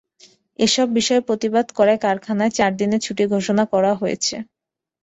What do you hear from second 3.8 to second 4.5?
হয়েছে।